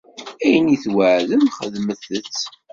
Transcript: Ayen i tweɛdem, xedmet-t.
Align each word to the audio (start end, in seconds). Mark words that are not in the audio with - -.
Ayen 0.43 0.67
i 0.75 0.77
tweɛdem, 0.83 1.43
xedmet-t. 1.57 2.39